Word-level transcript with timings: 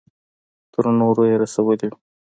تر 0.73 0.85
نورو 0.99 1.23
يې 1.29 1.35
رسولې 1.43 1.87
وي. 1.89 1.99